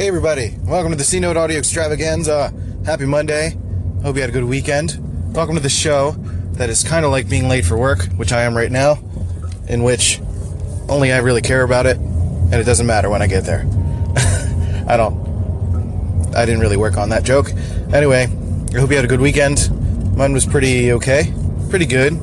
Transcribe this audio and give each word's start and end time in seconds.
Hey 0.00 0.08
everybody, 0.08 0.56
welcome 0.62 0.92
to 0.92 0.96
the 0.96 1.04
C 1.04 1.20
Note 1.20 1.36
Audio 1.36 1.58
Extravaganza. 1.58 2.54
Happy 2.86 3.04
Monday. 3.04 3.54
Hope 4.02 4.16
you 4.16 4.22
had 4.22 4.30
a 4.30 4.32
good 4.32 4.44
weekend. 4.44 4.96
Welcome 5.34 5.56
to 5.56 5.60
the 5.60 5.68
show 5.68 6.12
that 6.52 6.70
is 6.70 6.82
kind 6.82 7.04
of 7.04 7.10
like 7.10 7.28
being 7.28 7.50
late 7.50 7.66
for 7.66 7.76
work, 7.76 8.06
which 8.16 8.32
I 8.32 8.44
am 8.44 8.56
right 8.56 8.72
now, 8.72 8.98
in 9.68 9.82
which 9.82 10.18
only 10.88 11.12
I 11.12 11.18
really 11.18 11.42
care 11.42 11.62
about 11.64 11.84
it, 11.84 11.98
and 11.98 12.54
it 12.54 12.64
doesn't 12.64 12.86
matter 12.86 13.10
when 13.10 13.20
I 13.20 13.26
get 13.26 13.44
there. 13.44 13.66
I 14.88 14.96
don't. 14.96 16.34
I 16.34 16.46
didn't 16.46 16.60
really 16.60 16.78
work 16.78 16.96
on 16.96 17.10
that 17.10 17.22
joke. 17.22 17.50
Anyway, 17.92 18.22
I 18.74 18.80
hope 18.80 18.88
you 18.88 18.96
had 18.96 19.04
a 19.04 19.08
good 19.08 19.20
weekend. 19.20 19.68
Mine 20.16 20.32
was 20.32 20.46
pretty 20.46 20.92
okay. 20.92 21.30
Pretty 21.68 21.84
good. 21.84 22.14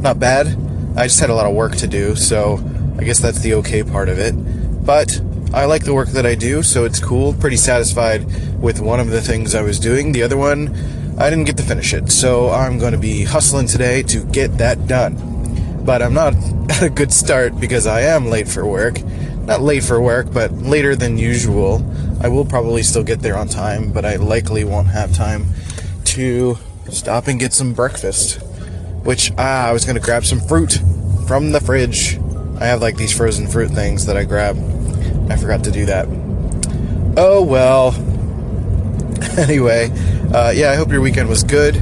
Not 0.00 0.20
bad. 0.20 0.56
I 0.96 1.08
just 1.08 1.18
had 1.18 1.30
a 1.30 1.34
lot 1.34 1.46
of 1.46 1.54
work 1.56 1.74
to 1.78 1.88
do, 1.88 2.14
so 2.14 2.62
I 2.96 3.02
guess 3.02 3.18
that's 3.18 3.40
the 3.40 3.54
okay 3.54 3.82
part 3.82 4.08
of 4.08 4.20
it. 4.20 4.34
But 4.86 5.20
I 5.54 5.66
like 5.66 5.84
the 5.84 5.94
work 5.94 6.08
that 6.08 6.26
I 6.26 6.34
do, 6.34 6.64
so 6.64 6.84
it's 6.84 6.98
cool. 6.98 7.32
Pretty 7.32 7.56
satisfied 7.56 8.26
with 8.60 8.80
one 8.80 8.98
of 8.98 9.10
the 9.10 9.20
things 9.20 9.54
I 9.54 9.62
was 9.62 9.78
doing. 9.78 10.10
The 10.10 10.24
other 10.24 10.36
one, 10.36 10.74
I 11.16 11.30
didn't 11.30 11.44
get 11.44 11.56
to 11.58 11.62
finish 11.62 11.94
it, 11.94 12.10
so 12.10 12.50
I'm 12.50 12.76
going 12.76 12.90
to 12.90 12.98
be 12.98 13.22
hustling 13.22 13.68
today 13.68 14.02
to 14.02 14.24
get 14.24 14.58
that 14.58 14.88
done. 14.88 15.14
But 15.84 16.02
I'm 16.02 16.12
not 16.12 16.34
at 16.70 16.82
a 16.82 16.90
good 16.90 17.12
start 17.12 17.60
because 17.60 17.86
I 17.86 18.00
am 18.00 18.26
late 18.26 18.48
for 18.48 18.66
work. 18.66 19.00
Not 19.46 19.60
late 19.60 19.84
for 19.84 20.00
work, 20.00 20.32
but 20.32 20.50
later 20.54 20.96
than 20.96 21.18
usual. 21.18 21.88
I 22.20 22.26
will 22.26 22.44
probably 22.44 22.82
still 22.82 23.04
get 23.04 23.20
there 23.20 23.36
on 23.36 23.46
time, 23.46 23.92
but 23.92 24.04
I 24.04 24.16
likely 24.16 24.64
won't 24.64 24.88
have 24.88 25.14
time 25.14 25.46
to 26.06 26.58
stop 26.90 27.28
and 27.28 27.38
get 27.38 27.52
some 27.52 27.74
breakfast. 27.74 28.42
Which, 29.04 29.30
ah, 29.38 29.68
I 29.68 29.72
was 29.72 29.84
going 29.84 29.96
to 29.96 30.02
grab 30.02 30.24
some 30.24 30.40
fruit 30.40 30.80
from 31.28 31.52
the 31.52 31.60
fridge. 31.60 32.18
I 32.58 32.66
have 32.66 32.82
like 32.82 32.96
these 32.96 33.16
frozen 33.16 33.46
fruit 33.46 33.70
things 33.70 34.06
that 34.06 34.16
I 34.16 34.24
grab 34.24 34.56
I 35.28 35.36
forgot 35.36 35.64
to 35.64 35.70
do 35.70 35.86
that. 35.86 36.06
Oh 37.16 37.44
well. 37.44 37.94
anyway, 39.38 39.90
uh, 40.32 40.52
yeah, 40.54 40.70
I 40.70 40.74
hope 40.74 40.90
your 40.90 41.00
weekend 41.00 41.28
was 41.28 41.44
good, 41.44 41.76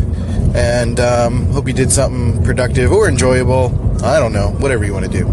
and 0.54 1.00
um, 1.00 1.46
hope 1.46 1.66
you 1.66 1.72
did 1.72 1.90
something 1.90 2.44
productive 2.44 2.92
or 2.92 3.08
enjoyable. 3.08 3.78
I 4.04 4.18
don't 4.18 4.32
know, 4.32 4.48
whatever 4.58 4.84
you 4.84 4.92
want 4.92 5.10
to 5.10 5.10
do. 5.10 5.28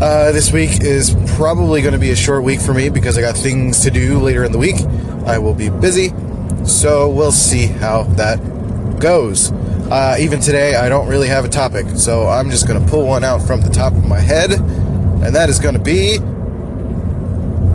Uh, 0.00 0.30
this 0.32 0.52
week 0.52 0.82
is 0.82 1.16
probably 1.36 1.80
going 1.80 1.94
to 1.94 1.98
be 1.98 2.10
a 2.10 2.16
short 2.16 2.44
week 2.44 2.60
for 2.60 2.74
me 2.74 2.90
because 2.90 3.16
I 3.16 3.22
got 3.22 3.36
things 3.36 3.80
to 3.80 3.90
do 3.90 4.18
later 4.18 4.44
in 4.44 4.52
the 4.52 4.58
week. 4.58 4.80
I 5.26 5.38
will 5.38 5.54
be 5.54 5.70
busy, 5.70 6.12
so 6.64 7.08
we'll 7.08 7.32
see 7.32 7.66
how 7.66 8.02
that 8.14 8.36
goes. 9.00 9.52
Uh, 9.90 10.16
even 10.20 10.40
today, 10.40 10.74
I 10.74 10.88
don't 10.88 11.08
really 11.08 11.28
have 11.28 11.44
a 11.44 11.48
topic, 11.48 11.86
so 11.96 12.26
I'm 12.26 12.50
just 12.50 12.68
going 12.68 12.82
to 12.82 12.90
pull 12.90 13.06
one 13.06 13.24
out 13.24 13.40
from 13.40 13.62
the 13.62 13.70
top 13.70 13.94
of 13.94 14.06
my 14.06 14.20
head, 14.20 14.52
and 14.52 15.34
that 15.34 15.48
is 15.48 15.58
going 15.58 15.74
to 15.74 15.80
be 15.82 16.18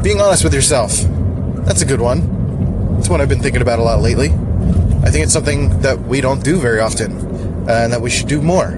being 0.03 0.19
honest 0.19 0.43
with 0.43 0.53
yourself. 0.53 0.91
That's 1.65 1.81
a 1.81 1.85
good 1.85 2.01
one. 2.01 2.97
It's 2.99 3.09
one 3.09 3.21
I've 3.21 3.29
been 3.29 3.41
thinking 3.41 3.61
about 3.61 3.79
a 3.79 3.83
lot 3.83 4.01
lately. 4.01 4.29
I 5.03 5.09
think 5.09 5.23
it's 5.23 5.33
something 5.33 5.81
that 5.81 5.99
we 5.99 6.21
don't 6.21 6.43
do 6.43 6.59
very 6.59 6.79
often, 6.79 7.11
and 7.69 7.93
that 7.93 8.01
we 8.01 8.09
should 8.09 8.27
do 8.27 8.41
more. 8.41 8.71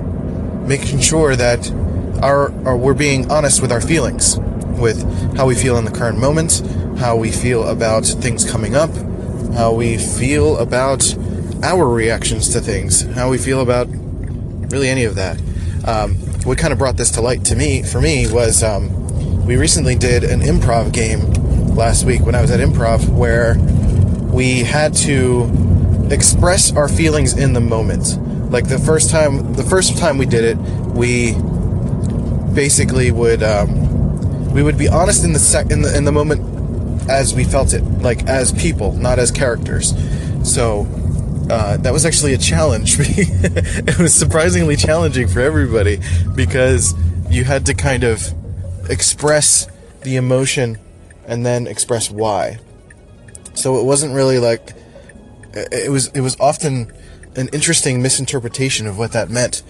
Making 0.67 0.99
sure 0.99 1.35
that 1.35 1.69
our, 2.21 2.53
our 2.65 2.77
we're 2.77 2.93
being 2.93 3.31
honest 3.31 3.61
with 3.61 3.71
our 3.71 3.81
feelings, 3.81 4.37
with 4.79 5.03
how 5.35 5.45
we 5.45 5.55
feel 5.55 5.77
in 5.77 5.85
the 5.85 5.91
current 5.91 6.19
moment, 6.19 6.61
how 6.99 7.15
we 7.15 7.31
feel 7.31 7.67
about 7.67 8.05
things 8.05 8.49
coming 8.49 8.75
up, 8.75 8.91
how 9.53 9.73
we 9.73 9.97
feel 9.97 10.57
about 10.57 11.15
our 11.63 11.87
reactions 11.87 12.49
to 12.49 12.59
things, 12.59 13.01
how 13.15 13.29
we 13.29 13.37
feel 13.37 13.61
about 13.61 13.87
really 14.71 14.89
any 14.89 15.03
of 15.03 15.15
that. 15.15 15.41
Um, 15.85 16.15
what 16.45 16.57
kind 16.57 16.73
of 16.73 16.79
brought 16.79 16.97
this 16.97 17.11
to 17.11 17.21
light 17.21 17.45
to 17.45 17.55
me, 17.55 17.83
for 17.83 18.01
me, 18.01 18.31
was 18.31 18.63
um, 18.63 19.02
we 19.45 19.57
recently 19.57 19.95
did 19.95 20.23
an 20.23 20.39
improv 20.39 20.93
game 20.93 21.19
last 21.75 22.05
week 22.05 22.21
when 22.21 22.33
I 22.33 22.41
was 22.41 22.49
at 22.51 22.59
improv 22.61 23.09
where 23.09 23.57
we 24.33 24.59
had 24.59 24.93
to 24.95 26.07
express 26.11 26.73
our 26.75 26.87
feelings 26.87 27.37
in 27.37 27.53
the 27.53 27.59
moment. 27.59 28.17
Like 28.51 28.69
the 28.69 28.79
first 28.79 29.09
time, 29.09 29.53
the 29.53 29.63
first 29.63 29.97
time 29.97 30.17
we 30.17 30.25
did 30.25 30.45
it, 30.45 30.57
we 30.95 31.33
basically 32.53 33.11
would 33.11 33.43
um, 33.43 34.53
we 34.53 34.63
would 34.63 34.77
be 34.77 34.87
honest 34.87 35.25
in 35.25 35.33
the 35.33 35.39
sec 35.39 35.71
in 35.71 35.81
the 35.81 35.95
in 35.95 36.05
the 36.05 36.11
moment 36.11 37.09
as 37.09 37.33
we 37.33 37.43
felt 37.43 37.73
it, 37.73 37.81
like 38.01 38.25
as 38.27 38.53
people, 38.53 38.93
not 38.93 39.19
as 39.19 39.29
characters. 39.29 39.93
So 40.43 40.87
uh, 41.49 41.77
that 41.77 41.91
was 41.91 42.05
actually 42.05 42.33
a 42.33 42.37
challenge. 42.37 42.95
it 42.99 43.99
was 43.99 44.13
surprisingly 44.13 44.77
challenging 44.77 45.27
for 45.27 45.41
everybody 45.41 45.99
because 46.33 46.93
you 47.29 47.43
had 47.43 47.65
to 47.65 47.73
kind 47.73 48.05
of 48.05 48.33
express 48.89 49.67
the 50.01 50.15
emotion 50.15 50.77
and 51.25 51.45
then 51.45 51.67
express 51.67 52.11
why. 52.11 52.59
So 53.53 53.79
it 53.79 53.85
wasn't 53.85 54.13
really 54.13 54.39
like 54.39 54.73
it 55.53 55.91
was 55.91 56.07
it 56.07 56.21
was 56.21 56.35
often 56.39 56.91
an 57.35 57.47
interesting 57.49 58.01
misinterpretation 58.01 58.87
of 58.87 58.97
what 58.97 59.11
that 59.13 59.29
meant. 59.29 59.63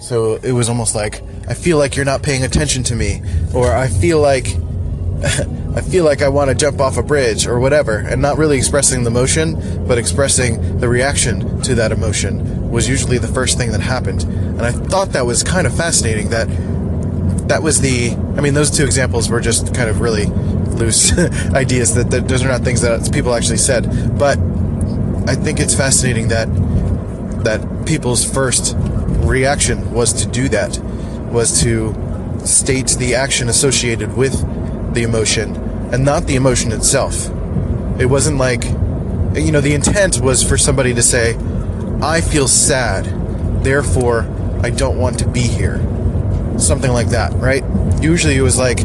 So 0.00 0.36
it 0.36 0.52
was 0.52 0.68
almost 0.68 0.94
like 0.94 1.22
I 1.48 1.54
feel 1.54 1.78
like 1.78 1.96
you're 1.96 2.04
not 2.04 2.22
paying 2.22 2.44
attention 2.44 2.82
to 2.84 2.96
me 2.96 3.22
or 3.54 3.72
I 3.72 3.88
feel 3.88 4.20
like 4.20 4.46
I 5.22 5.82
feel 5.82 6.04
like 6.04 6.22
I 6.22 6.28
want 6.28 6.48
to 6.50 6.54
jump 6.54 6.80
off 6.80 6.96
a 6.96 7.02
bridge 7.02 7.46
or 7.46 7.60
whatever 7.60 7.98
and 7.98 8.22
not 8.22 8.38
really 8.38 8.56
expressing 8.56 9.04
the 9.04 9.10
emotion 9.10 9.86
but 9.86 9.98
expressing 9.98 10.78
the 10.78 10.88
reaction 10.88 11.60
to 11.62 11.74
that 11.74 11.92
emotion 11.92 12.70
was 12.70 12.88
usually 12.88 13.18
the 13.18 13.28
first 13.28 13.58
thing 13.58 13.72
that 13.72 13.80
happened. 13.80 14.22
And 14.22 14.62
I 14.62 14.72
thought 14.72 15.10
that 15.10 15.26
was 15.26 15.42
kind 15.42 15.66
of 15.66 15.76
fascinating 15.76 16.30
that 16.30 16.48
that 17.50 17.64
was 17.64 17.80
the. 17.80 18.12
I 18.36 18.40
mean, 18.40 18.54
those 18.54 18.70
two 18.70 18.84
examples 18.84 19.28
were 19.28 19.40
just 19.40 19.74
kind 19.74 19.90
of 19.90 20.00
really 20.00 20.26
loose 20.26 21.18
ideas. 21.52 21.96
That, 21.96 22.08
that 22.12 22.28
those 22.28 22.44
are 22.44 22.48
not 22.48 22.62
things 22.62 22.80
that 22.82 23.12
people 23.12 23.34
actually 23.34 23.58
said. 23.58 24.16
But 24.16 24.38
I 25.28 25.34
think 25.34 25.58
it's 25.58 25.74
fascinating 25.74 26.28
that 26.28 26.46
that 27.42 27.86
people's 27.86 28.24
first 28.24 28.76
reaction 29.26 29.92
was 29.92 30.12
to 30.22 30.28
do 30.28 30.48
that, 30.50 30.78
was 31.32 31.60
to 31.62 31.92
state 32.44 32.90
the 33.00 33.16
action 33.16 33.48
associated 33.48 34.16
with 34.16 34.34
the 34.94 35.02
emotion 35.02 35.56
and 35.92 36.04
not 36.04 36.26
the 36.26 36.36
emotion 36.36 36.70
itself. 36.70 37.30
It 37.98 38.06
wasn't 38.06 38.38
like, 38.38 38.62
you 39.34 39.50
know, 39.50 39.60
the 39.60 39.74
intent 39.74 40.20
was 40.20 40.44
for 40.44 40.56
somebody 40.56 40.94
to 40.94 41.02
say, 41.02 41.36
I 42.00 42.20
feel 42.20 42.46
sad, 42.46 43.06
therefore 43.64 44.20
I 44.62 44.70
don't 44.70 44.98
want 44.98 45.18
to 45.18 45.26
be 45.26 45.42
here 45.42 45.80
something 46.62 46.92
like 46.92 47.08
that, 47.08 47.32
right? 47.34 47.64
Usually 48.00 48.36
it 48.36 48.42
was 48.42 48.58
like, 48.58 48.80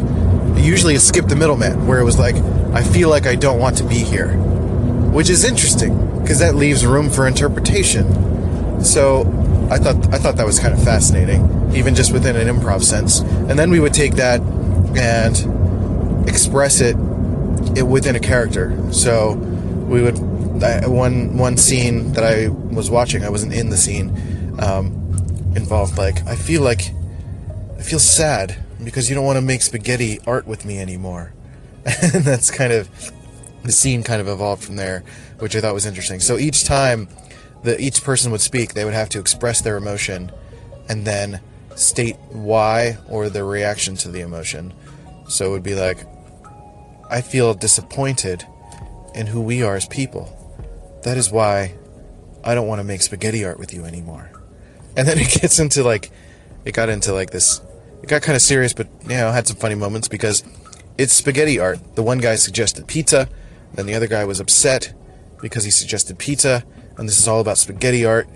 usually 0.56 0.94
it 0.94 1.00
skipped 1.00 1.28
the 1.28 1.36
middleman, 1.36 1.86
where 1.86 2.00
it 2.00 2.04
was 2.04 2.18
like, 2.18 2.36
I 2.74 2.82
feel 2.82 3.08
like 3.08 3.26
I 3.26 3.34
don't 3.34 3.58
want 3.58 3.78
to 3.78 3.84
be 3.84 3.98
here, 3.98 4.32
which 5.12 5.30
is 5.30 5.44
interesting 5.44 6.20
because 6.20 6.40
that 6.40 6.54
leaves 6.54 6.84
room 6.84 7.08
for 7.08 7.26
interpretation. 7.26 8.84
So 8.84 9.20
I 9.70 9.78
thought 9.78 10.12
I 10.12 10.18
thought 10.18 10.36
that 10.36 10.46
was 10.46 10.58
kind 10.58 10.74
of 10.74 10.82
fascinating, 10.82 11.72
even 11.74 11.94
just 11.94 12.12
within 12.12 12.36
an 12.36 12.48
improv 12.48 12.82
sense. 12.82 13.20
And 13.20 13.58
then 13.58 13.70
we 13.70 13.80
would 13.80 13.94
take 13.94 14.16
that 14.16 14.40
and 14.96 16.28
express 16.28 16.80
it, 16.80 16.96
it 17.76 17.86
within 17.86 18.16
a 18.16 18.20
character. 18.20 18.76
So 18.92 19.32
we 19.32 20.02
would 20.02 20.18
one 20.18 21.36
one 21.36 21.56
scene 21.56 22.12
that 22.12 22.24
I 22.24 22.48
was 22.48 22.90
watching, 22.90 23.24
I 23.24 23.28
wasn't 23.28 23.54
in 23.54 23.70
the 23.70 23.76
scene, 23.76 24.08
um, 24.58 24.86
involved 25.54 25.96
like 25.96 26.26
I 26.26 26.36
feel 26.36 26.62
like 26.62 26.92
I 27.78 27.82
feel 27.82 27.98
sad 27.98 28.56
because 28.82 29.08
you 29.08 29.14
don't 29.14 29.24
want 29.24 29.36
to 29.36 29.42
make 29.42 29.62
spaghetti 29.62 30.18
art 30.26 30.46
with 30.46 30.64
me 30.64 30.78
anymore. 30.80 31.32
and 31.84 32.24
that's 32.24 32.50
kind 32.50 32.72
of 32.72 32.88
the 33.62 33.72
scene 33.72 34.02
kind 34.02 34.20
of 34.20 34.28
evolved 34.28 34.64
from 34.64 34.76
there, 34.76 35.04
which 35.38 35.54
I 35.54 35.60
thought 35.60 35.74
was 35.74 35.86
interesting. 35.86 36.20
So 36.20 36.38
each 36.38 36.64
time 36.64 37.08
that 37.64 37.80
each 37.80 38.02
person 38.02 38.32
would 38.32 38.40
speak, 38.40 38.74
they 38.74 38.84
would 38.84 38.94
have 38.94 39.08
to 39.10 39.20
express 39.20 39.60
their 39.60 39.76
emotion 39.76 40.32
and 40.88 41.04
then 41.04 41.40
state 41.74 42.16
why 42.30 42.96
or 43.08 43.28
their 43.28 43.44
reaction 43.44 43.96
to 43.96 44.08
the 44.08 44.20
emotion. 44.20 44.72
So 45.28 45.46
it 45.46 45.50
would 45.50 45.62
be 45.62 45.74
like, 45.74 45.98
I 47.10 47.20
feel 47.20 47.54
disappointed 47.54 48.44
in 49.14 49.26
who 49.26 49.40
we 49.40 49.62
are 49.62 49.76
as 49.76 49.86
people. 49.86 50.32
That 51.02 51.16
is 51.16 51.30
why 51.30 51.74
I 52.42 52.54
don't 52.54 52.68
want 52.68 52.80
to 52.80 52.84
make 52.84 53.02
spaghetti 53.02 53.44
art 53.44 53.58
with 53.58 53.74
you 53.74 53.84
anymore. 53.84 54.30
And 54.96 55.06
then 55.06 55.18
it 55.18 55.40
gets 55.40 55.58
into 55.58 55.82
like, 55.82 56.10
it 56.64 56.72
got 56.72 56.88
into 56.88 57.12
like 57.12 57.30
this 57.30 57.60
it 58.06 58.10
got 58.10 58.22
kind 58.22 58.36
of 58.36 58.42
serious, 58.42 58.72
but 58.72 58.86
you 59.02 59.16
know, 59.16 59.32
had 59.32 59.48
some 59.48 59.56
funny 59.56 59.74
moments 59.74 60.06
because 60.06 60.44
it's 60.96 61.12
spaghetti 61.12 61.58
art. 61.58 61.96
The 61.96 62.04
one 62.04 62.18
guy 62.18 62.36
suggested 62.36 62.86
pizza, 62.86 63.28
then 63.74 63.86
the 63.86 63.94
other 63.94 64.06
guy 64.06 64.24
was 64.24 64.38
upset 64.38 64.94
because 65.42 65.64
he 65.64 65.72
suggested 65.72 66.16
pizza, 66.16 66.62
and 66.96 67.08
this 67.08 67.18
is 67.18 67.26
all 67.26 67.40
about 67.40 67.58
spaghetti 67.58 68.04
art, 68.04 68.28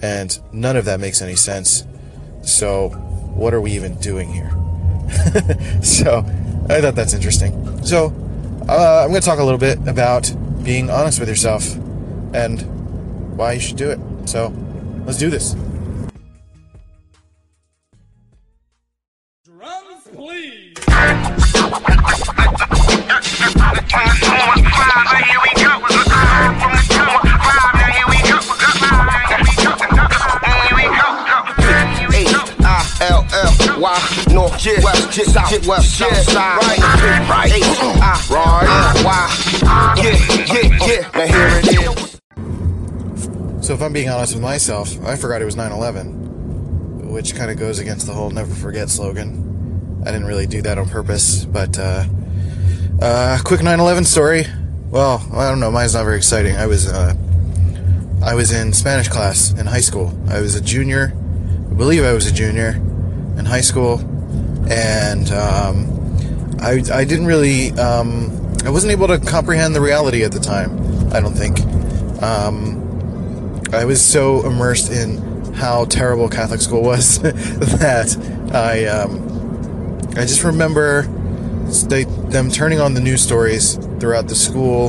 and 0.00 0.40
none 0.50 0.76
of 0.76 0.86
that 0.86 0.98
makes 0.98 1.20
any 1.20 1.36
sense. 1.36 1.84
So, 2.42 2.88
what 3.34 3.52
are 3.52 3.60
we 3.60 3.72
even 3.72 3.96
doing 3.96 4.32
here? 4.32 4.50
so, 5.82 6.20
I 6.70 6.80
thought 6.80 6.94
that's 6.94 7.12
interesting. 7.12 7.84
So, 7.84 8.06
uh, 8.66 9.02
I'm 9.02 9.10
going 9.10 9.20
to 9.20 9.26
talk 9.26 9.40
a 9.40 9.44
little 9.44 9.58
bit 9.58 9.78
about 9.86 10.32
being 10.62 10.88
honest 10.88 11.20
with 11.20 11.28
yourself 11.28 11.74
and 12.32 13.36
why 13.36 13.52
you 13.52 13.60
should 13.60 13.76
do 13.76 13.90
it. 13.90 14.00
So, 14.26 14.54
let's 15.04 15.18
do 15.18 15.28
this. 15.28 15.54
Yeah, 33.78 34.82
west, 34.82 35.16
yeah, 35.16 35.24
south, 35.24 35.52
yeah, 35.52 35.68
west, 35.68 35.98
south 35.98 36.16
side, 36.16 36.58
right, 36.62 37.28
right, 37.30 37.52
H, 37.52 37.62
I, 37.62 38.26
right, 38.30 39.04
Y, 39.04 39.94
yeah, 40.02 40.16
yeah, 40.52 40.86
yeah. 40.86 41.10
Now 41.14 41.26
here 41.26 41.48
it 41.58 41.66
is. 41.68 43.66
So 43.66 43.74
if 43.74 43.82
I'm 43.82 43.92
being 43.92 44.08
honest 44.08 44.34
with 44.34 44.42
myself, 44.42 44.98
I 45.04 45.14
forgot 45.14 45.42
it 45.42 45.44
was 45.44 45.54
9/11, 45.54 47.10
which 47.10 47.34
kind 47.34 47.50
of 47.50 47.58
goes 47.58 47.78
against 47.78 48.06
the 48.06 48.14
whole 48.14 48.30
"never 48.30 48.52
forget" 48.52 48.88
slogan. 48.88 50.02
I 50.04 50.10
didn't 50.10 50.26
really 50.26 50.46
do 50.46 50.62
that 50.62 50.78
on 50.78 50.88
purpose, 50.88 51.44
but 51.44 51.78
uh, 51.78 52.04
uh, 53.00 53.38
quick 53.44 53.60
9/11 53.60 54.06
story. 54.06 54.44
Well, 54.90 55.24
I 55.32 55.48
don't 55.48 55.60
know. 55.60 55.70
Mine's 55.70 55.94
not 55.94 56.04
very 56.04 56.16
exciting. 56.16 56.56
I 56.56 56.66
was 56.66 56.88
uh, 56.88 57.14
I 58.24 58.34
was 58.34 58.50
in 58.50 58.72
Spanish 58.72 59.08
class 59.08 59.52
in 59.52 59.66
high 59.66 59.82
school. 59.82 60.18
I 60.28 60.40
was 60.40 60.56
a 60.56 60.60
junior. 60.60 61.12
I 61.70 61.74
believe 61.74 62.02
I 62.02 62.12
was 62.12 62.26
a 62.26 62.32
junior 62.32 62.82
in 63.38 63.44
high 63.44 63.60
school, 63.60 64.00
and 64.70 65.30
um, 65.30 66.58
I 66.60 66.82
I 66.92 67.04
didn't 67.04 67.26
really 67.26 67.72
um, 67.72 68.30
I 68.64 68.70
wasn't 68.70 68.92
able 68.92 69.08
to 69.08 69.18
comprehend 69.18 69.74
the 69.74 69.80
reality 69.80 70.24
at 70.24 70.32
the 70.32 70.40
time. 70.40 71.12
I 71.12 71.20
don't 71.20 71.34
think. 71.34 71.60
Um, 72.22 72.84
I 73.72 73.84
was 73.84 74.00
so 74.00 74.46
immersed 74.46 74.90
in 74.90 75.54
how 75.54 75.84
terrible 75.84 76.28
Catholic 76.28 76.60
school 76.60 76.82
was 76.82 77.18
that 77.22 78.50
I 78.52 78.86
um, 78.86 79.98
I 80.16 80.22
just 80.22 80.42
remember 80.42 81.02
they, 81.86 82.04
them 82.04 82.50
turning 82.50 82.80
on 82.80 82.94
the 82.94 83.00
news 83.00 83.22
stories 83.22 83.76
throughout 84.00 84.28
the 84.28 84.34
school 84.34 84.88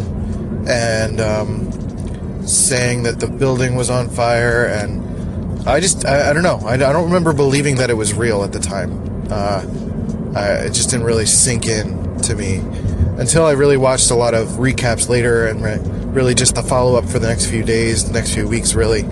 and 0.67 1.19
um, 1.19 2.47
saying 2.47 3.03
that 3.03 3.19
the 3.19 3.27
building 3.27 3.75
was 3.75 3.89
on 3.89 4.09
fire 4.09 4.65
and 4.65 5.08
I 5.65 5.79
just 5.79 6.05
I, 6.05 6.29
I 6.29 6.33
don't 6.33 6.43
know 6.43 6.59
I, 6.65 6.73
I, 6.73 6.77
don't 6.77 7.05
remember 7.05 7.33
believing 7.33 7.75
that 7.75 7.89
it 7.89 7.95
was 7.95 8.13
real 8.13 8.43
at 8.43 8.51
the 8.51 8.59
time 8.59 9.27
uh, 9.31 9.65
I, 10.35 10.65
it 10.65 10.73
just 10.73 10.89
didn't 10.89 11.05
really 11.05 11.25
sink 11.25 11.67
in 11.67 12.17
to 12.21 12.35
me 12.35 12.57
until 13.17 13.45
I 13.45 13.51
really 13.51 13.77
watched 13.77 14.11
a 14.11 14.15
lot 14.15 14.33
of 14.33 14.47
recaps 14.49 15.09
later 15.09 15.47
and 15.47 15.63
re- 15.63 15.79
really 16.11 16.33
just 16.33 16.55
the 16.55 16.63
follow 16.63 16.95
up 16.95 17.05
for 17.05 17.19
the 17.19 17.27
next 17.27 17.47
few 17.47 17.63
days 17.63 18.05
the 18.05 18.13
next 18.13 18.33
few 18.33 18.47
weeks 18.47 18.73
really 18.73 19.03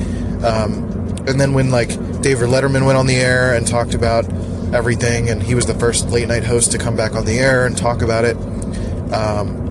um, 0.44 0.88
and 1.28 1.40
then 1.40 1.54
when 1.54 1.72
like 1.72 1.90
David 2.22 2.50
Letterman 2.50 2.86
went 2.86 2.98
on 2.98 3.06
the 3.06 3.16
air 3.16 3.54
and 3.54 3.68
talked 3.68 3.94
about 3.94 4.26
everything, 4.74 5.30
and 5.30 5.42
he 5.42 5.56
was 5.56 5.66
the 5.66 5.74
first 5.74 6.10
late 6.10 6.28
night 6.28 6.44
host 6.44 6.72
to 6.72 6.78
come 6.78 6.96
back 6.96 7.16
on 7.16 7.26
the 7.26 7.38
air 7.38 7.66
and 7.66 7.78
talk 7.78 8.02
about 8.02 8.26
it. 8.26 8.36
Um, 9.14 9.66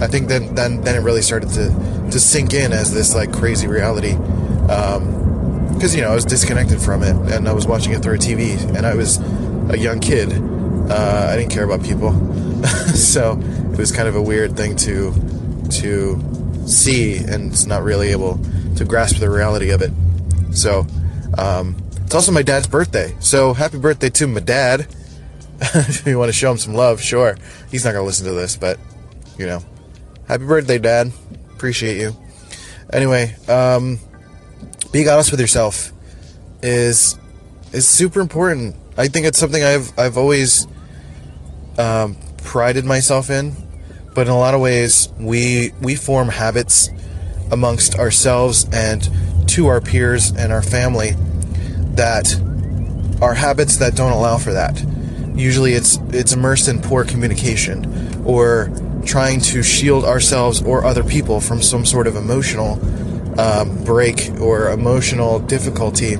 I 0.00 0.06
think 0.06 0.28
then 0.28 0.54
then 0.54 0.82
then 0.82 0.96
it 0.96 1.00
really 1.00 1.22
started 1.22 1.50
to 1.50 2.10
to 2.10 2.20
sink 2.20 2.54
in 2.54 2.72
as 2.72 2.92
this 2.92 3.14
like 3.14 3.32
crazy 3.32 3.66
reality. 3.66 4.12
Because 5.76 5.94
you 5.94 6.02
know 6.02 6.10
I 6.10 6.14
was 6.14 6.24
disconnected 6.24 6.80
from 6.80 7.02
it 7.02 7.14
and 7.32 7.48
I 7.48 7.52
was 7.52 7.66
watching 7.66 7.92
it 7.92 8.02
through 8.02 8.14
a 8.14 8.18
TV 8.18 8.58
and 8.76 8.86
I 8.86 8.94
was 8.94 9.18
a 9.70 9.78
young 9.78 10.00
kid. 10.00 10.32
Uh, 10.32 11.28
I 11.30 11.36
didn't 11.36 11.52
care 11.52 11.64
about 11.64 11.82
people, 11.82 12.12
so 12.94 13.38
it 13.72 13.78
was 13.78 13.92
kind 13.92 14.08
of 14.08 14.16
a 14.16 14.22
weird 14.22 14.56
thing 14.56 14.76
to 14.76 15.12
to 15.82 16.66
see 16.66 17.18
and 17.18 17.66
not 17.68 17.82
really 17.82 18.08
able 18.08 18.40
to 18.76 18.84
grasp 18.84 19.18
the 19.18 19.30
reality 19.30 19.70
of 19.70 19.82
it. 19.82 19.92
So 20.52 20.86
um, 21.38 21.76
it's 22.04 22.14
also 22.14 22.32
my 22.32 22.42
dad's 22.42 22.66
birthday. 22.66 23.14
So 23.20 23.52
happy 23.52 23.78
birthday 23.78 24.10
to 24.10 24.26
my 24.26 24.40
dad. 24.40 24.86
if 25.60 26.06
you 26.06 26.18
want 26.18 26.28
to 26.28 26.32
show 26.32 26.50
him 26.50 26.58
some 26.58 26.74
love, 26.74 27.00
sure. 27.00 27.36
He's 27.70 27.84
not 27.84 27.92
to 27.92 28.02
listen 28.02 28.26
to 28.26 28.32
this, 28.32 28.56
but, 28.56 28.78
you 29.38 29.46
know. 29.46 29.60
Happy 30.28 30.44
birthday, 30.44 30.78
Dad. 30.78 31.12
Appreciate 31.54 31.98
you. 31.98 32.14
Anyway, 32.92 33.34
um, 33.48 33.98
being 34.96 35.10
honest 35.10 35.30
with 35.30 35.38
yourself 35.38 35.92
is 36.62 37.18
is 37.74 37.86
super 37.86 38.18
important. 38.18 38.74
I 38.96 39.08
think 39.08 39.26
it's 39.26 39.38
something 39.38 39.62
I've 39.62 39.92
I've 39.98 40.16
always 40.16 40.66
um, 41.76 42.16
prided 42.38 42.86
myself 42.86 43.28
in, 43.28 43.52
but 44.14 44.26
in 44.26 44.32
a 44.32 44.38
lot 44.38 44.54
of 44.54 44.62
ways 44.62 45.10
we 45.18 45.72
we 45.82 45.96
form 45.96 46.28
habits 46.28 46.88
amongst 47.52 47.96
ourselves 47.98 48.66
and 48.72 49.06
to 49.48 49.66
our 49.66 49.82
peers 49.82 50.30
and 50.30 50.50
our 50.50 50.62
family 50.62 51.10
that 51.96 52.34
are 53.20 53.34
habits 53.34 53.76
that 53.76 53.96
don't 53.96 54.12
allow 54.12 54.38
for 54.38 54.54
that. 54.54 54.82
Usually 55.34 55.74
it's 55.74 55.98
it's 56.08 56.32
immersed 56.32 56.68
in 56.68 56.80
poor 56.80 57.04
communication 57.04 58.24
or 58.24 58.70
trying 59.04 59.40
to 59.40 59.62
shield 59.62 60.06
ourselves 60.06 60.62
or 60.62 60.86
other 60.86 61.04
people 61.04 61.38
from 61.38 61.60
some 61.60 61.84
sort 61.84 62.06
of 62.06 62.16
emotional 62.16 62.80
um, 63.38 63.84
break 63.84 64.30
or 64.40 64.70
emotional 64.70 65.38
difficulty. 65.40 66.16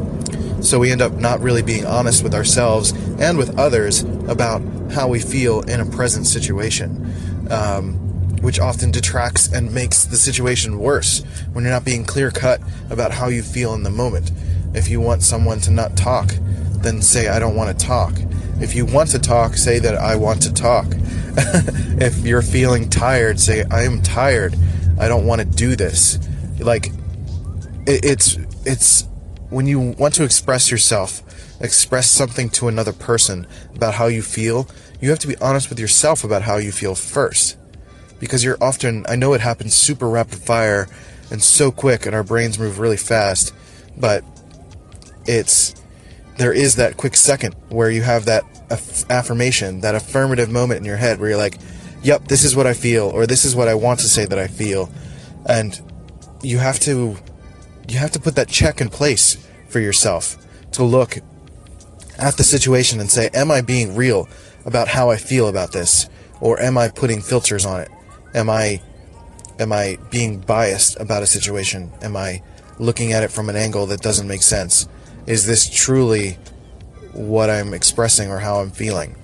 So 0.60 0.78
we 0.78 0.90
end 0.90 1.02
up 1.02 1.12
not 1.12 1.40
really 1.40 1.62
being 1.62 1.84
honest 1.86 2.22
with 2.22 2.34
ourselves 2.34 2.92
and 3.18 3.38
with 3.38 3.58
others 3.58 4.02
about 4.28 4.62
how 4.92 5.08
we 5.08 5.20
feel 5.20 5.60
in 5.62 5.80
a 5.80 5.86
present 5.86 6.26
situation, 6.26 7.48
um, 7.50 7.94
which 8.42 8.58
often 8.58 8.90
detracts 8.90 9.52
and 9.52 9.72
makes 9.72 10.04
the 10.04 10.16
situation 10.16 10.78
worse 10.78 11.22
when 11.52 11.64
you're 11.64 11.72
not 11.72 11.84
being 11.84 12.04
clear 12.04 12.30
cut 12.30 12.60
about 12.90 13.12
how 13.12 13.28
you 13.28 13.42
feel 13.42 13.74
in 13.74 13.82
the 13.82 13.90
moment. 13.90 14.30
If 14.74 14.88
you 14.88 15.00
want 15.00 15.22
someone 15.22 15.60
to 15.60 15.70
not 15.70 15.96
talk, 15.96 16.32
then 16.78 17.02
say, 17.02 17.28
I 17.28 17.38
don't 17.38 17.56
want 17.56 17.78
to 17.78 17.86
talk. 17.86 18.14
If 18.60 18.74
you 18.74 18.86
want 18.86 19.10
to 19.10 19.18
talk, 19.18 19.54
say 19.54 19.78
that 19.78 19.96
I 19.96 20.16
want 20.16 20.42
to 20.42 20.52
talk. 20.52 20.86
if 22.00 22.24
you're 22.24 22.42
feeling 22.42 22.88
tired, 22.88 23.38
say, 23.38 23.64
I 23.70 23.82
am 23.82 24.02
tired. 24.02 24.56
I 24.98 25.08
don't 25.08 25.26
want 25.26 25.40
to 25.40 25.46
do 25.46 25.76
this. 25.76 26.18
Like, 26.58 26.90
it, 27.87 28.05
it's, 28.05 28.38
it's, 28.65 29.09
when 29.50 29.67
you 29.67 29.79
want 29.81 30.15
to 30.15 30.25
express 30.25 30.71
yourself, 30.71 31.23
express 31.61 32.11
something 32.11 32.50
to 32.50 32.69
another 32.69 32.93
person 32.93 33.47
about 33.75 33.94
how 33.94 34.06
you 34.06 34.23
feel, 34.23 34.69
you 35.00 35.11
have 35.11 35.19
to 35.21 35.29
be 35.29 35.37
honest 35.37 35.69
with 35.69 35.79
yourself 35.79 36.25
about 36.25 36.43
how 36.43 36.56
you 36.56 36.73
feel 36.73 36.94
first. 36.94 37.56
Because 38.19 38.43
you're 38.43 38.59
often, 38.62 39.05
I 39.09 39.17
know 39.17 39.35
it 39.35 39.41
happens 39.41 39.75
super 39.75 40.09
rapid 40.09 40.38
fire 40.38 40.88
and 41.31 41.43
so 41.43 41.71
quick, 41.71 42.06
and 42.06 42.15
our 42.15 42.23
brains 42.23 42.59
move 42.59 42.79
really 42.79 42.97
fast, 42.97 43.53
but 43.97 44.25
it's 45.27 45.75
there 46.38 46.53
is 46.53 46.77
that 46.77 46.97
quick 46.97 47.17
second 47.17 47.55
where 47.69 47.91
you 47.91 48.03
have 48.03 48.27
that 48.27 48.44
aff- 48.71 49.11
affirmation, 49.11 49.81
that 49.81 49.94
affirmative 49.94 50.50
moment 50.50 50.79
in 50.79 50.85
your 50.85 50.97
head 50.97 51.19
where 51.19 51.31
you're 51.31 51.38
like, 51.38 51.59
"Yep, 52.03 52.29
this 52.29 52.44
is 52.44 52.55
what 52.55 52.67
I 52.67 52.75
feel," 52.75 53.05
or 53.06 53.27
"This 53.27 53.44
is 53.44 53.56
what 53.56 53.69
I 53.69 53.75
want 53.75 54.00
to 54.00 54.09
say 54.09 54.25
that 54.25 54.38
I 54.38 54.47
feel," 54.47 54.91
and 55.47 55.81
you 56.43 56.59
have 56.59 56.78
to 56.81 57.16
you 57.88 57.99
have 57.99 58.12
to 58.12 58.21
put 58.21 58.35
that 58.37 58.49
check 58.49 58.81
in 58.81 58.88
place 58.88 59.37
for 59.69 59.81
yourself 59.81 60.37
to 60.73 60.85
look 60.85 61.19
at 62.19 62.37
the 62.37 62.45
situation 62.45 63.00
and 63.00 63.11
say, 63.11 63.31
"Am 63.35 63.50
I 63.50 63.61
being 63.61 63.95
real 63.95 64.28
about 64.64 64.88
how 64.88 65.11
I 65.11 65.16
feel 65.16 65.49
about 65.49 65.73
this, 65.73 66.09
or 66.40 66.61
am 66.61 66.76
I 66.78 66.88
putting 66.88 67.21
filters 67.21 67.64
on 67.64 67.81
it? 67.81 67.90
Am 68.35 68.50
I 68.50 68.81
am 69.59 69.73
I 69.73 69.99
being 70.11 70.38
biased 70.38 70.99
about 71.00 71.23
a 71.23 71.26
situation? 71.26 71.90
Am 72.02 72.16
I 72.16 72.43
looking 72.78 73.12
at 73.12 73.23
it 73.23 73.31
from 73.31 73.49
an 73.49 73.57
angle 73.57 73.87
that 73.87 74.02
doesn't 74.02 74.28
make 74.28 74.43
sense?" 74.43 74.88
is 75.26 75.45
this 75.45 75.69
truly 75.69 76.38
what 77.12 77.50
I'm 77.50 77.75
expressing 77.75 78.31
or 78.31 78.38
how 78.38 78.61
I'm 78.61 78.71
feeling? 78.71 79.16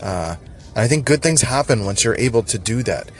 Uh, 0.00 0.36
I 0.76 0.88
think 0.88 1.06
good 1.06 1.22
things 1.22 1.40
happen 1.40 1.86
once 1.86 2.04
you're 2.04 2.18
able 2.18 2.42
to 2.44 2.58
do 2.58 2.82
that. 2.82 3.10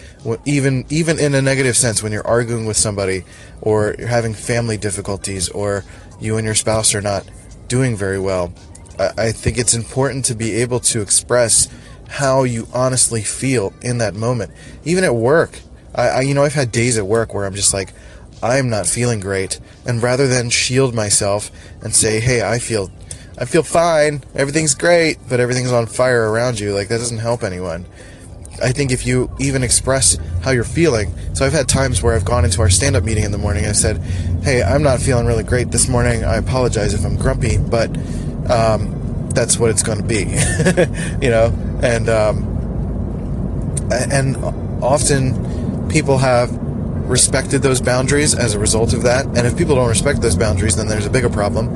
Even 0.45 0.85
even 0.91 1.19
in 1.19 1.35
a 1.35 1.41
negative 1.41 1.77
sense, 1.77 2.03
when 2.03 2.13
you're 2.13 2.27
arguing 2.27 2.67
with 2.67 2.77
somebody, 2.77 3.25
or 3.63 3.95
you're 3.99 4.09
having 4.09 4.35
family 4.35 4.77
difficulties, 4.77 5.49
or 5.49 5.83
you 6.21 6.37
and 6.37 6.45
your 6.45 6.55
spouse 6.55 6.95
are 6.95 7.01
not 7.01 7.27
doing 7.67 7.97
very 7.97 8.19
well, 8.19 8.53
I, 8.99 9.11
I 9.19 9.33
think 9.33 9.57
it's 9.57 9.73
important 9.75 10.27
to 10.27 10.35
be 10.35 10.57
able 10.57 10.81
to 10.81 11.01
express 11.01 11.69
how 12.09 12.45
you 12.45 12.69
honestly 12.75 13.23
feel 13.23 13.73
in 13.81 13.99
that 13.99 14.15
moment. 14.15 14.53
Even 14.85 15.03
at 15.03 15.15
work, 15.15 15.61
I, 15.95 16.09
I 16.09 16.21
you 16.21 16.35
know 16.35 16.45
I've 16.45 16.55
had 16.55 16.71
days 16.71 16.99
at 16.99 17.07
work 17.07 17.33
where 17.33 17.47
I'm 17.47 17.55
just 17.55 17.73
like, 17.73 17.95
I'm 18.43 18.69
not 18.69 18.87
feeling 18.87 19.19
great, 19.19 19.61
and 19.87 20.03
rather 20.03 20.29
than 20.29 20.51
shield 20.51 20.95
myself 20.95 21.51
and 21.81 21.95
say, 21.95 22.21
"Hey, 22.21 22.43
I 22.43 22.59
feel 22.59 22.91
I 23.38 23.45
feel 23.45 23.62
fine. 23.62 24.23
Everything's 24.35 24.75
great," 24.75 25.19
but 25.28 25.40
everything's 25.40 25.73
on 25.73 25.87
fire 25.87 26.31
around 26.31 26.59
you, 26.59 26.75
like 26.75 26.88
that 26.88 26.99
doesn't 26.99 27.19
help 27.19 27.43
anyone. 27.43 27.87
I 28.62 28.73
think 28.73 28.90
if 28.90 29.07
you 29.07 29.31
even 29.38 29.62
express 29.62 30.16
how 30.43 30.50
you're 30.50 30.64
feeling. 30.64 31.12
So 31.35 31.45
I've 31.45 31.52
had 31.52 31.69
times 31.69 32.02
where 32.02 32.14
I've 32.14 32.25
gone 32.25 32.45
into 32.45 32.62
our 32.62 32.71
stand-up 32.71 33.05
meeting 33.05 33.25
in 33.25 33.33
the 33.33 33.38
morning 33.38 33.64
and 33.64 33.71
I 33.71 33.75
said, 33.75 33.99
"Hey, 34.43 34.62
I'm 34.62 34.83
not 34.83 35.00
feeling 35.00 35.26
really 35.26 35.45
great 35.45 35.71
this 35.71 35.88
morning. 35.88 36.25
I 36.25 36.37
apologize 36.37 36.95
if 36.95 37.05
I'm 37.05 37.16
grumpy, 37.16 37.59
but 37.59 37.95
um, 38.50 39.28
that's 39.35 39.59
what 39.59 39.71
it's 39.71 39.83
going 39.83 39.99
to 39.99 40.05
be." 40.05 40.25
you 41.25 41.31
know, 41.31 41.52
and 41.83 42.09
um, 42.09 42.45
and 43.90 44.37
often 44.83 45.88
people 45.88 46.19
have 46.19 46.50
respected 47.09 47.62
those 47.62 47.81
boundaries 47.81 48.35
as 48.35 48.55
a 48.55 48.59
result 48.59 48.93
of 48.93 49.02
that. 49.02 49.26
And 49.26 49.38
if 49.38 49.57
people 49.57 49.76
don't 49.76 49.88
respect 49.88 50.23
those 50.23 50.37
boundaries, 50.37 50.76
then 50.76 50.88
there's 50.88 51.07
a 51.07 51.11
bigger 51.11 51.31
problem. 51.31 51.69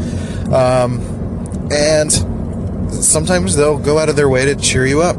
Um, 0.52 1.20
and 1.71 2.12
sometimes 2.93 3.57
they'll 3.57 3.79
go 3.79 3.99
out 3.99 4.09
of 4.09 4.17
their 4.17 4.29
way 4.29 4.45
to 4.47 4.57
cheer 4.57 4.87
you 4.87 5.03
up. 5.03 5.17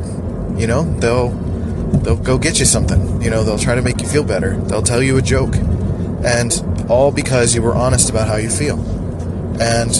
You 0.57 0.67
know, 0.67 0.83
they'll 0.99 1.29
they'll 2.03 2.17
go 2.17 2.37
get 2.37 2.59
you 2.59 2.65
something. 2.65 3.21
You 3.21 3.29
know, 3.29 3.43
they'll 3.43 3.59
try 3.59 3.75
to 3.75 3.81
make 3.81 4.01
you 4.01 4.07
feel 4.07 4.23
better. 4.23 4.57
They'll 4.57 4.81
tell 4.81 5.01
you 5.01 5.17
a 5.17 5.21
joke, 5.21 5.55
and 5.55 6.51
all 6.89 7.11
because 7.11 7.55
you 7.55 7.61
were 7.61 7.75
honest 7.75 8.09
about 8.09 8.27
how 8.27 8.35
you 8.35 8.49
feel. 8.49 8.79
And 9.61 9.95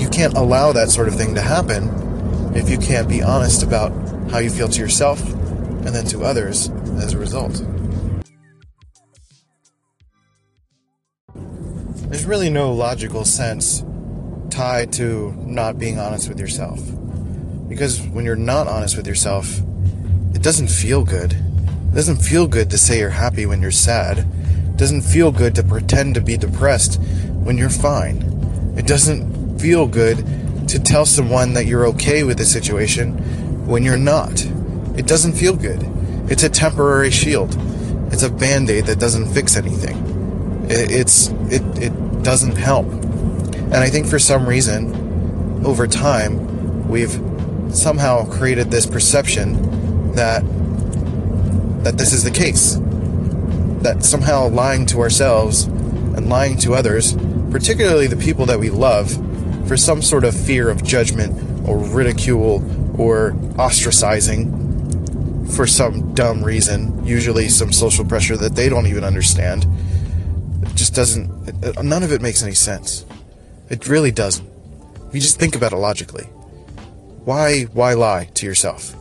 you 0.00 0.08
can't 0.08 0.34
allow 0.34 0.72
that 0.72 0.90
sort 0.90 1.08
of 1.08 1.14
thing 1.14 1.34
to 1.34 1.42
happen 1.42 2.54
if 2.54 2.68
you 2.68 2.78
can't 2.78 3.08
be 3.08 3.22
honest 3.22 3.62
about 3.62 3.92
how 4.30 4.38
you 4.38 4.50
feel 4.50 4.68
to 4.68 4.80
yourself 4.80 5.22
and 5.28 5.88
then 5.88 6.04
to 6.06 6.24
others 6.24 6.68
as 6.98 7.14
a 7.14 7.18
result. 7.18 7.64
There's 12.08 12.24
really 12.24 12.50
no 12.50 12.72
logical 12.72 13.24
sense 13.24 13.84
tied 14.50 14.92
to 14.94 15.32
not 15.38 15.78
being 15.78 15.98
honest 15.98 16.28
with 16.28 16.38
yourself. 16.38 16.80
Because 17.68 18.00
when 18.00 18.24
you're 18.24 18.36
not 18.36 18.66
honest 18.66 18.96
with 18.96 19.06
yourself, 19.06 19.60
it 20.34 20.42
doesn't 20.42 20.68
feel 20.68 21.04
good. 21.04 21.32
It 21.32 21.94
doesn't 21.94 22.18
feel 22.18 22.46
good 22.46 22.70
to 22.70 22.78
say 22.78 22.98
you're 22.98 23.10
happy 23.10 23.46
when 23.46 23.62
you're 23.62 23.70
sad. 23.70 24.18
It 24.18 24.76
doesn't 24.76 25.02
feel 25.02 25.32
good 25.32 25.54
to 25.56 25.62
pretend 25.62 26.14
to 26.14 26.20
be 26.20 26.36
depressed 26.36 27.00
when 27.44 27.56
you're 27.58 27.68
fine. 27.68 28.74
It 28.76 28.86
doesn't 28.86 29.58
feel 29.58 29.86
good 29.86 30.24
to 30.68 30.78
tell 30.78 31.04
someone 31.04 31.52
that 31.54 31.66
you're 31.66 31.86
okay 31.88 32.22
with 32.22 32.38
the 32.38 32.44
situation 32.44 33.66
when 33.66 33.82
you're 33.82 33.96
not. 33.96 34.44
It 34.96 35.06
doesn't 35.06 35.32
feel 35.32 35.56
good. 35.56 35.82
It's 36.30 36.42
a 36.42 36.48
temporary 36.48 37.10
shield. 37.10 37.56
It's 38.12 38.22
a 38.22 38.30
band-aid 38.30 38.86
that 38.86 38.98
doesn't 38.98 39.32
fix 39.32 39.56
anything. 39.56 40.66
It's 40.68 41.28
it 41.50 41.62
it 41.78 42.22
doesn't 42.22 42.56
help. 42.56 42.86
And 43.72 43.76
I 43.76 43.88
think 43.88 44.06
for 44.06 44.18
some 44.18 44.48
reason 44.48 45.64
over 45.64 45.86
time 45.86 46.88
we've 46.88 47.20
somehow 47.72 48.26
created 48.26 48.70
this 48.70 48.84
perception 48.86 50.12
that 50.12 50.42
that 51.84 51.96
this 51.96 52.12
is 52.12 52.24
the 52.24 52.30
case. 52.30 52.78
That 53.82 54.04
somehow 54.04 54.48
lying 54.48 54.86
to 54.86 55.00
ourselves 55.00 55.64
and 55.64 56.28
lying 56.28 56.58
to 56.58 56.74
others, 56.74 57.14
particularly 57.50 58.06
the 58.06 58.16
people 58.16 58.44
that 58.46 58.58
we 58.58 58.70
love, 58.70 59.10
for 59.66 59.76
some 59.76 60.02
sort 60.02 60.24
of 60.24 60.34
fear 60.34 60.68
of 60.68 60.84
judgment 60.84 61.32
or 61.66 61.78
ridicule 61.78 62.56
or 63.00 63.32
ostracizing 63.56 64.58
for 65.54 65.66
some 65.66 66.12
dumb 66.14 66.44
reason, 66.44 67.04
usually 67.06 67.48
some 67.48 67.72
social 67.72 68.04
pressure 68.04 68.36
that 68.36 68.54
they 68.54 68.68
don't 68.68 68.86
even 68.86 69.04
understand. 69.04 69.66
It 70.62 70.74
just 70.74 70.94
doesn't, 70.94 71.82
none 71.82 72.02
of 72.02 72.12
it 72.12 72.20
makes 72.20 72.42
any 72.42 72.54
sense. 72.54 73.06
It 73.70 73.88
really 73.88 74.10
doesn't. 74.10 74.48
You 75.12 75.20
just 75.20 75.38
think 75.38 75.54
about 75.56 75.72
it 75.72 75.76
logically. 75.76 76.24
Why, 77.24 77.62
why 77.72 77.94
lie 77.94 78.24
to 78.34 78.46
yourself? 78.46 78.94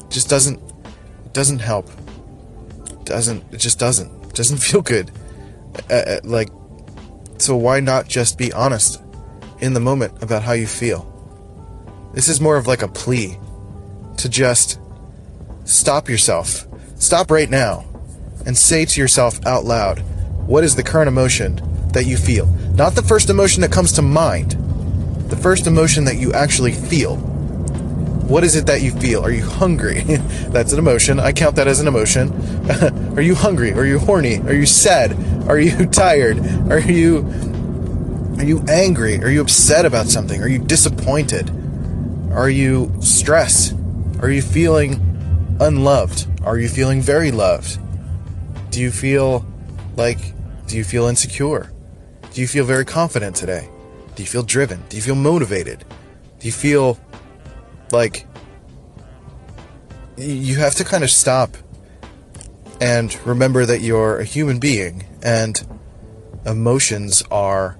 It 0.00 0.10
just 0.10 0.28
doesn't, 0.28 0.60
it 1.24 1.32
doesn't 1.32 1.60
help. 1.60 1.88
It 2.90 3.04
doesn't, 3.04 3.44
it 3.52 3.58
just 3.58 3.78
doesn't. 3.78 4.10
It 4.24 4.34
doesn't 4.34 4.58
feel 4.68 4.82
good. 4.82 5.10
Uh, 5.88 5.94
uh, 5.94 6.20
like, 6.24 6.50
so 7.38 7.56
why 7.56 7.80
not 7.80 8.08
just 8.08 8.36
be 8.36 8.52
honest 8.52 9.00
in 9.60 9.72
the 9.72 9.80
moment 9.80 10.22
about 10.22 10.42
how 10.42 10.52
you 10.52 10.66
feel? 10.66 11.06
This 12.12 12.28
is 12.28 12.40
more 12.40 12.56
of 12.56 12.66
like 12.66 12.82
a 12.82 12.88
plea 12.88 13.38
to 14.16 14.28
just 14.28 14.80
stop 15.64 16.08
yourself. 16.08 16.66
Stop 16.96 17.30
right 17.30 17.48
now 17.48 17.84
and 18.44 18.56
say 18.58 18.84
to 18.84 19.00
yourself 19.00 19.44
out 19.46 19.64
loud, 19.64 20.00
what 20.46 20.64
is 20.64 20.74
the 20.74 20.82
current 20.82 21.08
emotion 21.08 21.58
that 21.92 22.06
you 22.06 22.16
feel? 22.16 22.46
Not 22.74 22.94
the 22.94 23.02
first 23.02 23.30
emotion 23.30 23.62
that 23.62 23.72
comes 23.72 23.92
to 23.92 24.02
mind, 24.02 24.52
the 25.30 25.36
first 25.36 25.66
emotion 25.66 26.04
that 26.04 26.16
you 26.16 26.32
actually 26.32 26.72
feel. 26.72 27.16
What 27.16 28.44
is 28.44 28.54
it 28.54 28.66
that 28.66 28.80
you 28.80 28.92
feel? 28.92 29.24
Are 29.24 29.30
you 29.32 29.44
hungry? 29.44 30.02
That's 30.50 30.72
an 30.72 30.78
emotion. 30.78 31.18
I 31.18 31.32
count 31.32 31.56
that 31.56 31.66
as 31.66 31.80
an 31.80 31.88
emotion. 31.88 32.32
Are 33.16 33.22
you 33.22 33.34
hungry? 33.34 33.72
Are 33.72 33.84
you 33.84 33.98
horny? 33.98 34.38
Are 34.38 34.54
you 34.54 34.66
sad? 34.66 35.16
Are 35.48 35.58
you 35.58 35.86
tired? 35.86 36.38
Are 36.70 36.78
you 36.78 37.26
are 38.38 38.44
you 38.44 38.64
angry? 38.68 39.22
Are 39.22 39.28
you 39.28 39.42
upset 39.42 39.84
about 39.84 40.06
something? 40.06 40.40
Are 40.40 40.48
you 40.48 40.58
disappointed? 40.58 41.50
Are 42.32 42.48
you 42.48 42.90
stressed? 43.00 43.74
Are 44.22 44.30
you 44.30 44.40
feeling 44.40 45.56
unloved? 45.60 46.26
Are 46.42 46.56
you 46.56 46.68
feeling 46.68 47.02
very 47.02 47.32
loved? 47.32 47.78
Do 48.70 48.80
you 48.80 48.90
feel 48.90 49.44
like 49.96 50.18
do 50.66 50.76
you 50.76 50.84
feel 50.84 51.06
insecure? 51.06 51.72
Do 52.40 52.42
you 52.42 52.48
feel 52.48 52.64
very 52.64 52.86
confident 52.86 53.36
today? 53.36 53.68
Do 54.14 54.22
you 54.22 54.26
feel 54.26 54.42
driven? 54.42 54.82
Do 54.88 54.96
you 54.96 55.02
feel 55.02 55.14
motivated? 55.14 55.84
Do 56.38 56.46
you 56.46 56.52
feel 56.52 56.98
like 57.92 58.26
you 60.16 60.56
have 60.56 60.74
to 60.76 60.84
kind 60.84 61.04
of 61.04 61.10
stop 61.10 61.54
and 62.80 63.14
remember 63.26 63.66
that 63.66 63.82
you're 63.82 64.20
a 64.20 64.24
human 64.24 64.58
being 64.58 65.04
and 65.22 65.62
emotions 66.46 67.22
are 67.30 67.78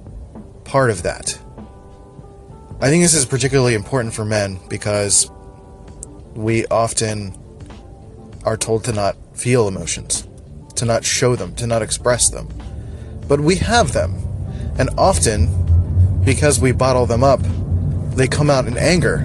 part 0.64 0.90
of 0.90 1.04
that. 1.04 1.40
I 2.82 2.90
think 2.90 3.02
this 3.02 3.14
is 3.14 3.24
particularly 3.24 3.72
important 3.72 4.12
for 4.12 4.26
men 4.26 4.60
because 4.68 5.30
we 6.34 6.66
often 6.66 7.34
are 8.44 8.58
told 8.58 8.84
to 8.84 8.92
not 8.92 9.16
feel 9.34 9.68
emotions, 9.68 10.28
to 10.74 10.84
not 10.84 11.02
show 11.02 11.34
them, 11.34 11.54
to 11.54 11.66
not 11.66 11.80
express 11.80 12.28
them. 12.28 12.46
But 13.26 13.40
we 13.40 13.56
have 13.56 13.94
them. 13.94 14.26
And 14.80 14.88
often, 14.96 16.24
because 16.24 16.58
we 16.58 16.72
bottle 16.72 17.04
them 17.04 17.22
up, 17.22 17.40
they 18.14 18.26
come 18.26 18.48
out 18.48 18.66
in 18.66 18.78
anger, 18.78 19.18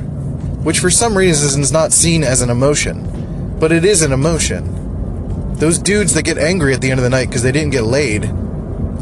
which 0.64 0.80
for 0.80 0.90
some 0.90 1.18
reason 1.18 1.62
is 1.62 1.72
not 1.72 1.94
seen 1.94 2.26
as 2.26 2.42
an 2.42 2.50
emotion, 2.50 3.56
but 3.58 3.72
it 3.72 3.86
is 3.86 4.02
an 4.02 4.12
emotion. 4.12 5.54
Those 5.56 5.80
dudes 5.80 6.14
that 6.16 6.24
get 6.24 6.38
angry 6.38 6.74
at 6.74 6.82
the 6.82 6.92
end 6.92 7.00
of 7.00 7.06
the 7.06 7.10
night 7.10 7.30
because 7.30 7.42
they 7.42 7.54
didn't 7.54 7.72
get 7.72 7.86
laid 7.86 8.26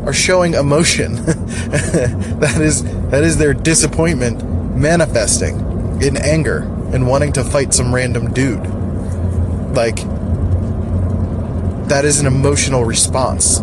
are 0.05 0.13
showing 0.13 0.53
emotion. 0.53 1.15
that 1.25 2.59
is 2.61 2.83
that 3.09 3.23
is 3.23 3.39
their 3.39 3.55
disappointment 3.55 4.43
manifesting 4.77 5.57
in 6.03 6.17
anger 6.17 6.59
and 6.93 7.07
wanting 7.07 7.33
to 7.33 7.43
fight 7.43 7.73
some 7.73 7.95
random 7.95 8.31
dude. 8.31 8.67
Like 9.75 9.95
that 11.87 12.05
is 12.05 12.19
an 12.19 12.27
emotional 12.27 12.85
response. 12.85 13.59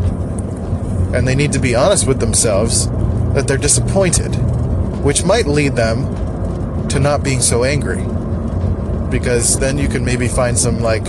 And 1.14 1.26
they 1.26 1.34
need 1.34 1.52
to 1.52 1.58
be 1.58 1.74
honest 1.74 2.06
with 2.06 2.20
themselves 2.20 2.88
that 3.34 3.46
they're 3.46 3.58
disappointed, 3.58 4.34
which 5.02 5.24
might 5.24 5.46
lead 5.46 5.74
them 5.76 6.88
to 6.88 6.98
not 6.98 7.22
being 7.22 7.40
so 7.40 7.64
angry. 7.64 8.04
Because 9.10 9.58
then 9.58 9.78
you 9.78 9.88
can 9.88 10.04
maybe 10.04 10.28
find 10.28 10.58
some 10.58 10.80
like 10.80 11.04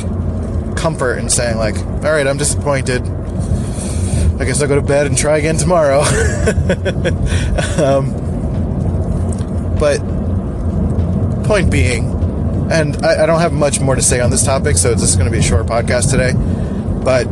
comfort 0.75 1.17
in 1.17 1.29
saying 1.29 1.57
like, 1.57 1.77
"All 1.77 2.11
right, 2.11 2.25
I'm 2.25 2.37
disappointed. 2.37 3.03
I 4.39 4.45
guess 4.45 4.61
I'll 4.61 4.67
go 4.67 4.75
to 4.75 4.81
bed 4.81 5.05
and 5.05 5.17
try 5.17 5.37
again 5.37 5.57
tomorrow." 5.57 5.99
um, 7.77 8.11
but 9.79 9.99
point 11.45 11.71
being, 11.71 12.05
and 12.71 13.03
I, 13.05 13.23
I, 13.23 13.25
don't 13.25 13.39
have 13.39 13.53
much 13.53 13.79
more 13.79 13.95
to 13.95 14.01
say 14.01 14.19
on 14.19 14.31
this 14.31 14.43
topic, 14.43 14.77
so 14.77 14.93
this 14.93 15.03
is 15.03 15.15
going 15.15 15.25
to 15.25 15.31
be 15.31 15.39
a 15.39 15.43
short 15.43 15.65
podcast 15.67 16.09
today. 16.09 16.33
But 17.03 17.25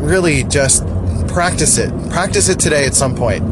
really, 0.00 0.44
just 0.44 0.84
practice 1.32 1.78
it. 1.78 1.90
Practice 2.10 2.48
it 2.48 2.60
today 2.60 2.84
at 2.84 2.94
some 2.94 3.16
point. 3.16 3.42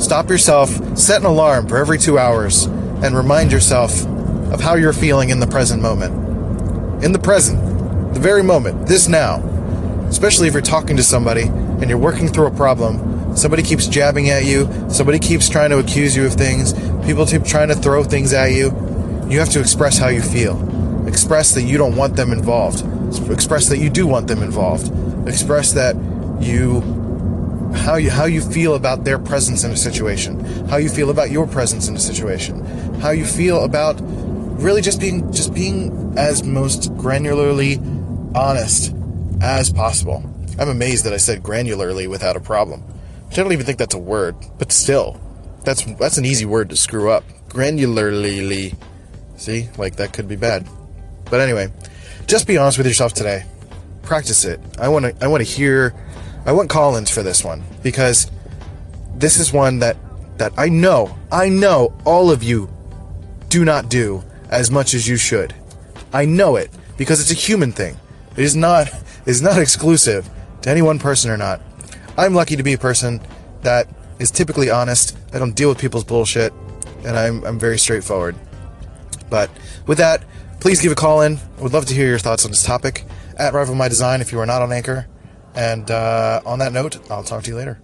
Stop 0.00 0.30
yourself, 0.30 0.70
set 0.96 1.20
an 1.20 1.26
alarm 1.26 1.68
for 1.68 1.76
every 1.76 1.98
two 1.98 2.18
hours, 2.18 2.64
and 2.64 3.14
remind 3.14 3.52
yourself 3.52 4.06
of 4.52 4.60
how 4.60 4.74
you're 4.76 4.94
feeling 4.94 5.28
in 5.28 5.38
the 5.38 5.46
present 5.46 5.82
moment. 5.82 7.04
In 7.04 7.12
the 7.12 7.18
present, 7.18 7.58
the 8.14 8.20
very 8.20 8.42
moment, 8.42 8.86
this 8.86 9.08
now. 9.08 9.42
Especially 10.08 10.48
if 10.48 10.54
you're 10.54 10.62
talking 10.62 10.96
to 10.96 11.02
somebody 11.02 11.42
and 11.42 11.90
you're 11.90 11.98
working 11.98 12.28
through 12.28 12.46
a 12.46 12.50
problem, 12.50 13.36
somebody 13.36 13.62
keeps 13.62 13.86
jabbing 13.86 14.30
at 14.30 14.46
you, 14.46 14.66
somebody 14.88 15.18
keeps 15.18 15.50
trying 15.50 15.68
to 15.70 15.78
accuse 15.78 16.16
you 16.16 16.24
of 16.24 16.32
things, 16.32 16.72
people 17.04 17.26
keep 17.26 17.44
trying 17.44 17.68
to 17.68 17.74
throw 17.74 18.02
things 18.02 18.32
at 18.32 18.52
you. 18.52 18.66
You 19.28 19.38
have 19.38 19.50
to 19.50 19.60
express 19.60 19.98
how 19.98 20.08
you 20.08 20.22
feel. 20.22 20.56
Express 21.06 21.54
that 21.54 21.62
you 21.62 21.76
don't 21.76 21.94
want 21.94 22.16
them 22.16 22.32
involved. 22.32 22.82
Express 23.30 23.68
that 23.68 23.78
you 23.78 23.90
do 23.90 24.06
want 24.06 24.28
them 24.28 24.42
involved. 24.42 24.90
Express 25.28 25.72
that 25.72 25.94
you 26.40 26.97
how 27.74 27.96
you 27.96 28.10
how 28.10 28.24
you 28.24 28.40
feel 28.40 28.74
about 28.74 29.04
their 29.04 29.18
presence 29.18 29.64
in 29.64 29.70
a 29.70 29.76
situation, 29.76 30.40
how 30.66 30.76
you 30.76 30.88
feel 30.88 31.10
about 31.10 31.30
your 31.30 31.46
presence 31.46 31.88
in 31.88 31.96
a 31.96 32.00
situation, 32.00 32.64
how 33.00 33.10
you 33.10 33.24
feel 33.24 33.64
about 33.64 33.96
really 34.60 34.80
just 34.80 35.00
being 35.00 35.30
just 35.32 35.54
being 35.54 36.14
as 36.16 36.44
most 36.44 36.92
granularly 36.94 37.78
honest 38.34 38.94
as 39.40 39.70
possible. 39.70 40.22
I'm 40.58 40.68
amazed 40.68 41.04
that 41.04 41.12
I 41.12 41.18
said 41.18 41.42
granularly 41.42 42.08
without 42.08 42.36
a 42.36 42.40
problem. 42.40 42.82
I 43.30 43.34
don't 43.34 43.52
even 43.52 43.66
think 43.66 43.78
that's 43.78 43.94
a 43.94 43.98
word, 43.98 44.34
but 44.58 44.72
still, 44.72 45.20
that's 45.64 45.84
that's 45.96 46.18
an 46.18 46.24
easy 46.24 46.44
word 46.44 46.70
to 46.70 46.76
screw 46.76 47.10
up. 47.10 47.24
Granularly, 47.48 48.76
see, 49.36 49.68
like 49.78 49.96
that 49.96 50.12
could 50.12 50.28
be 50.28 50.36
bad. 50.36 50.66
But 51.30 51.40
anyway, 51.40 51.72
just 52.26 52.46
be 52.46 52.58
honest 52.58 52.78
with 52.78 52.86
yourself 52.86 53.12
today. 53.12 53.44
Practice 54.02 54.44
it. 54.44 54.60
I 54.78 54.88
want 54.88 55.04
to 55.04 55.24
I 55.24 55.28
want 55.28 55.46
to 55.46 55.50
hear 55.50 55.94
I 56.48 56.52
want 56.52 56.70
call-ins 56.70 57.10
for 57.10 57.22
this 57.22 57.44
one 57.44 57.62
because 57.82 58.30
this 59.14 59.38
is 59.38 59.52
one 59.52 59.80
that 59.80 59.98
that 60.38 60.54
I 60.56 60.70
know, 60.70 61.14
I 61.30 61.50
know 61.50 61.92
all 62.06 62.30
of 62.30 62.42
you 62.42 62.70
do 63.50 63.66
not 63.66 63.90
do 63.90 64.24
as 64.48 64.70
much 64.70 64.94
as 64.94 65.06
you 65.06 65.18
should. 65.18 65.54
I 66.10 66.24
know 66.24 66.56
it 66.56 66.70
because 66.96 67.20
it's 67.20 67.30
a 67.30 67.34
human 67.34 67.70
thing. 67.70 67.98
It 68.34 68.44
is 68.44 68.56
not 68.56 68.88
is 69.26 69.42
not 69.42 69.58
exclusive 69.58 70.30
to 70.62 70.70
any 70.70 70.80
one 70.80 70.98
person 70.98 71.30
or 71.30 71.36
not. 71.36 71.60
I'm 72.16 72.32
lucky 72.32 72.56
to 72.56 72.62
be 72.62 72.72
a 72.72 72.78
person 72.78 73.20
that 73.60 73.86
is 74.18 74.30
typically 74.30 74.70
honest. 74.70 75.18
I 75.34 75.38
don't 75.38 75.54
deal 75.54 75.68
with 75.68 75.78
people's 75.78 76.04
bullshit, 76.04 76.54
and 77.04 77.14
I'm 77.14 77.44
I'm 77.44 77.58
very 77.58 77.78
straightforward. 77.78 78.36
But 79.28 79.50
with 79.86 79.98
that, 79.98 80.24
please 80.60 80.80
give 80.80 80.92
a 80.92 80.94
call 80.94 81.20
in. 81.20 81.40
I 81.58 81.60
would 81.60 81.74
love 81.74 81.84
to 81.84 81.94
hear 81.94 82.08
your 82.08 82.18
thoughts 82.18 82.46
on 82.46 82.52
this 82.52 82.64
topic. 82.64 83.04
At 83.36 83.52
Rival 83.52 83.74
My 83.74 83.88
Design 83.88 84.22
if 84.22 84.32
you 84.32 84.40
are 84.40 84.46
not 84.46 84.62
on 84.62 84.72
Anchor. 84.72 85.08
And 85.58 85.90
uh, 85.90 86.40
on 86.46 86.60
that 86.60 86.72
note, 86.72 87.10
I'll 87.10 87.24
talk 87.24 87.42
to 87.42 87.50
you 87.50 87.56
later. 87.56 87.80